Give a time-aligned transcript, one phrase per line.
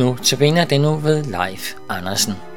[0.00, 2.49] Nu tabiner det nu ved Leif Andersen.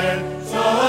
[0.00, 0.79] so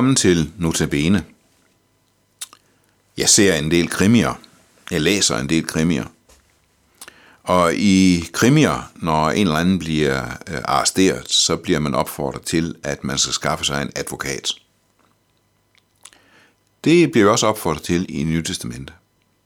[0.00, 1.24] Velkommen til Notabene.
[3.16, 4.40] Jeg ser en del krimier.
[4.90, 6.04] Jeg læser en del krimier.
[7.42, 12.74] Og i krimier, når en eller anden bliver øh, arresteret, så bliver man opfordret til,
[12.82, 14.52] at man skal skaffe sig en advokat.
[16.84, 18.92] Det bliver også opfordret til i Nye Testamente.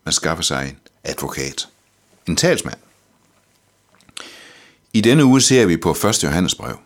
[0.04, 1.68] Man skaffer sig en advokat.
[2.26, 2.78] En talsmand.
[4.92, 6.24] I denne uge ser vi på 1.
[6.24, 6.78] Johannes brev.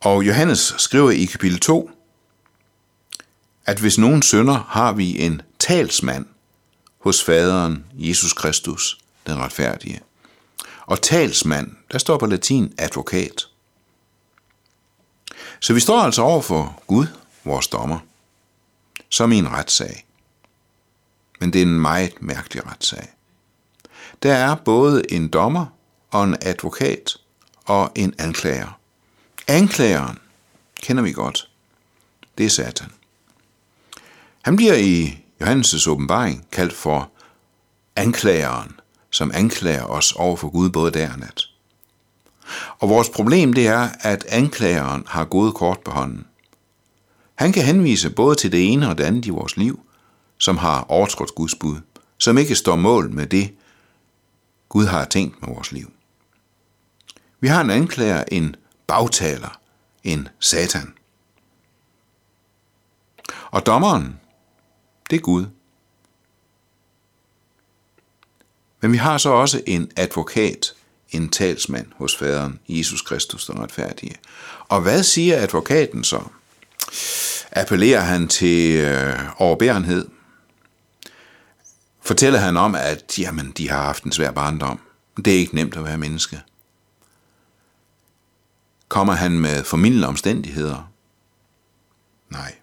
[0.00, 1.90] Og Johannes skriver i kapitel 2,
[3.66, 6.26] at hvis nogen synder, har vi en talsmand
[6.98, 10.00] hos faderen, Jesus Kristus, den retfærdige.
[10.86, 13.46] Og talsmand, der står på latin advokat.
[15.60, 17.06] Så vi står altså over for Gud,
[17.44, 17.98] vores dommer,
[19.08, 20.06] som i en retssag.
[21.40, 23.08] Men det er en meget mærkelig retssag.
[24.22, 25.66] Der er både en dommer
[26.10, 27.16] og en advokat
[27.64, 28.78] og en anklager.
[29.48, 30.18] Anklageren
[30.82, 31.50] kender vi godt.
[32.38, 32.90] Det er Satan.
[34.46, 37.10] Han bliver i Johannes' åbenbaring kaldt for
[37.96, 41.42] anklageren, som anklager os over for Gud både dag og nat.
[42.78, 46.26] Og vores problem det er, at anklageren har gode kort på hånden.
[47.34, 49.80] Han kan henvise både til det ene og det andet i vores liv,
[50.38, 51.76] som har overtrådt Guds bud,
[52.18, 53.54] som ikke står mål med det,
[54.68, 55.92] Gud har tænkt med vores liv.
[57.40, 58.56] Vi har en anklager, en
[58.86, 59.58] bagtaler,
[60.04, 60.94] en satan.
[63.50, 64.20] Og dommeren,
[65.10, 65.46] det er Gud.
[68.80, 70.74] Men vi har så også en advokat,
[71.10, 74.14] en talsmand hos faderen, Jesus Kristus, den retfærdige.
[74.68, 76.22] Og hvad siger advokaten så?
[77.52, 80.08] Appellerer han til øh, overbærenhed?
[82.00, 84.80] Fortæller han om, at jamen, de har haft en svær barndom.
[85.16, 86.40] Det er ikke nemt at være menneske.
[88.88, 90.90] Kommer han med formidlende omstændigheder?
[92.30, 92.54] Nej.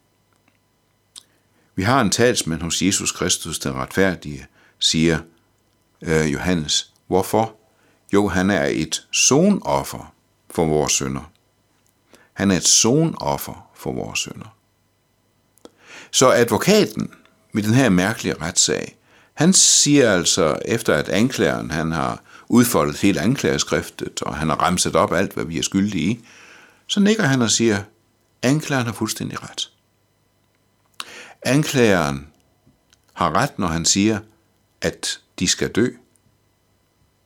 [1.75, 4.45] Vi har en talsmand hos Jesus Kristus, den retfærdige,
[4.79, 5.19] siger
[6.01, 6.93] øh, Johannes.
[7.07, 7.55] Hvorfor?
[8.13, 10.13] Jo, han er et sonoffer
[10.49, 11.31] for vores sønder.
[12.33, 14.55] Han er et sonoffer for vores sønder.
[16.11, 17.11] Så advokaten
[17.51, 18.97] med den her mærkelige retssag,
[19.33, 24.95] han siger altså, efter at anklageren han har udfoldet hele anklageskriftet, og han har remset
[24.95, 26.25] op alt, hvad vi er skyldige i,
[26.87, 27.83] så nikker han og siger,
[28.41, 29.72] anklageren har fuldstændig ret.
[31.45, 32.27] Anklageren
[33.13, 34.19] har ret, når han siger,
[34.81, 35.89] at de skal dø.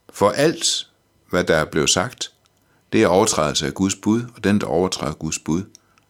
[0.09, 0.89] For alt,
[1.29, 2.33] hvad der er blevet sagt,
[2.93, 5.63] det er overtrædelse af Guds bud, og den, der overtræder Guds bud,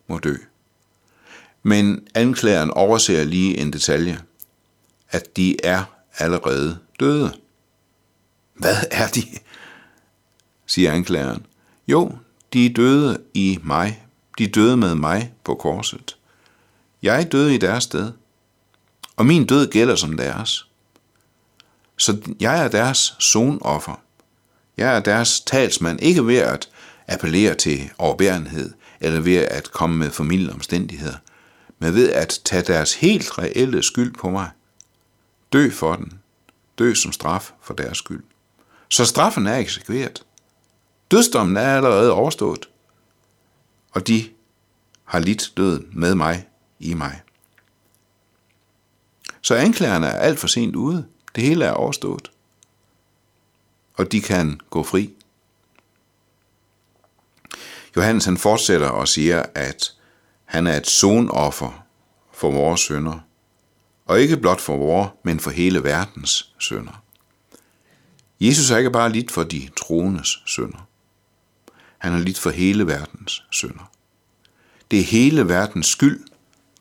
[0.08, 0.36] må dø.
[1.64, 4.22] Men anklageren overser lige en detalje,
[5.10, 5.84] at de er
[6.18, 7.34] allerede døde.
[8.54, 9.24] Hvad er de?
[10.66, 11.46] siger anklageren.
[11.88, 12.18] Jo,
[12.54, 14.04] de er døde i mig.
[14.38, 16.17] De døde med mig på korset.
[17.02, 18.12] Jeg døde i deres sted,
[19.16, 20.68] og min død gælder som deres.
[21.98, 24.02] Så jeg er deres sonoffer.
[24.78, 26.70] Jeg er deres talsmand, ikke ved at
[27.08, 31.18] appellere til overbærenhed, eller ved at komme med formidlende omstændigheder,
[31.80, 34.50] men ved at tage deres helt reelle skyld på mig.
[35.54, 36.14] Dø for den.
[36.80, 38.24] Dø som straf for deres skyld.
[38.90, 40.24] Så straffen er eksekveret.
[41.12, 42.70] Dødsdommen er allerede overstået,
[43.92, 44.30] og de
[45.06, 46.48] har lidt døden med mig
[46.80, 47.22] i mig.
[49.42, 51.08] Så anklagerne er alt for sent ude.
[51.36, 52.32] Det hele er overstået.
[53.94, 55.14] Og de kan gå fri.
[57.96, 59.94] Johannes han fortsætter og siger, at
[60.46, 61.86] han er et sonoffer
[62.34, 63.20] for vores sønder.
[64.06, 67.04] Og ikke blot for vores, men for hele verdens sønder.
[68.40, 70.88] Jesus er ikke bare lidt for de troendes sønder.
[71.98, 73.92] Han har lidt for hele verdens sønder.
[74.92, 76.26] Det er hele verdens skyld,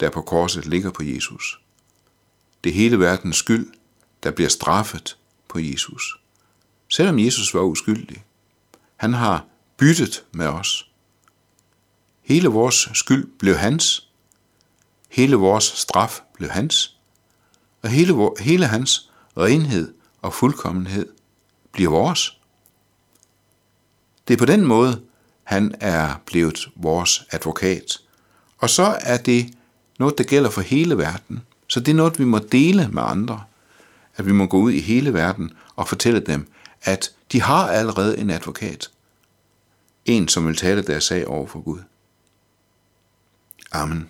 [0.00, 1.60] der på korset ligger på Jesus.
[2.64, 3.72] Det er hele verdens skyld,
[4.22, 5.16] der bliver straffet
[5.48, 6.20] på Jesus.
[6.88, 8.24] Selvom Jesus var uskyldig.
[8.96, 9.44] Han har
[9.76, 10.90] byttet med os.
[12.22, 14.08] Hele vores skyld blev hans.
[15.08, 16.96] Hele vores straf blev hans.
[17.82, 21.08] Og hele, hele hans renhed og fuldkommenhed
[21.72, 22.40] bliver vores.
[24.28, 25.02] Det er på den måde,
[25.44, 27.98] han er blevet vores advokat.
[28.58, 29.55] Og så er det
[29.98, 31.42] noget, der gælder for hele verden.
[31.68, 33.42] Så det er noget, vi må dele med andre.
[34.16, 38.18] At vi må gå ud i hele verden og fortælle dem, at de har allerede
[38.18, 38.90] en advokat.
[40.04, 41.80] En, som vil tale deres sag over for Gud.
[43.72, 44.08] Amen.